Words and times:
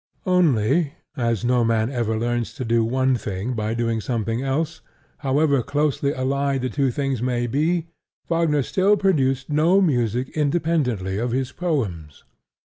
Only, 0.25 0.93
as 1.15 1.45
no 1.45 1.63
man 1.63 1.91
ever 1.91 2.17
learns 2.17 2.55
to 2.55 2.65
do 2.65 2.83
one 2.83 3.15
thing 3.15 3.53
by 3.53 3.75
doing 3.75 4.01
something 4.01 4.41
else, 4.41 4.81
however 5.19 5.61
closely 5.61 6.11
allied 6.11 6.63
the 6.63 6.69
two 6.69 6.89
things 6.89 7.21
may 7.21 7.45
be, 7.45 7.85
Wagner 8.27 8.63
still 8.63 8.97
produced 8.97 9.51
no 9.51 9.79
music 9.79 10.29
independently 10.29 11.19
of 11.19 11.29
his 11.29 11.51
poems. 11.51 12.23